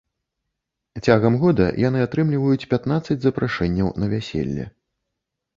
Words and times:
Цягам 1.05 1.33
года 1.43 1.67
яны 1.87 1.99
атрымліваюць 2.07 2.69
пятнаццаць 2.71 3.21
запрашэнняў 3.27 3.93
на 4.05 4.11
вяселле. 4.15 4.65